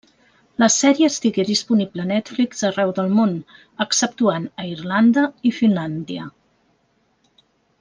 [0.61, 3.35] La sèrie estigué disponible a Netflix arreu del món,
[3.87, 6.27] exceptuant a Irlanda i Finlàndia.